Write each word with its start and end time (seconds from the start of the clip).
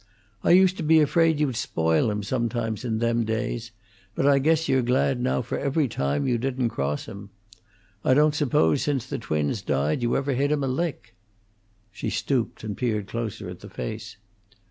I 0.43 0.49
used 0.49 0.77
to 0.77 0.83
be 0.83 0.99
afraid 0.99 1.39
you'd 1.39 1.55
spoil 1.55 2.09
him 2.09 2.23
sometimes 2.23 2.83
in 2.83 2.97
them 2.97 3.23
days; 3.23 3.69
but 4.15 4.25
I 4.25 4.39
guess 4.39 4.67
you're 4.67 4.81
glad 4.81 5.21
now 5.21 5.43
for 5.43 5.59
every 5.59 5.87
time 5.87 6.25
you 6.27 6.39
didn't 6.39 6.69
cross 6.69 7.05
him. 7.05 7.29
I 8.03 8.15
don't 8.15 8.33
suppose 8.33 8.81
since 8.81 9.05
the 9.05 9.19
twins 9.19 9.61
died 9.61 10.01
you 10.01 10.17
ever 10.17 10.33
hit 10.33 10.51
him 10.51 10.63
a 10.63 10.67
lick." 10.67 11.13
She 11.91 12.09
stooped 12.09 12.63
and 12.63 12.75
peered 12.75 13.05
closer 13.09 13.47
at 13.47 13.59
the 13.59 13.69
face. 13.69 14.17